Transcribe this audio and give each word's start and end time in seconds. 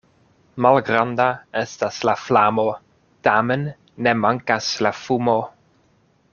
Malgranda 0.65 1.27
estas 1.61 1.99
la 2.09 2.15
flamo, 2.23 2.65
tamen 3.29 3.69
ne 4.07 4.17
mankas 4.25 4.75
la 4.87 4.97
fumo. 5.05 5.41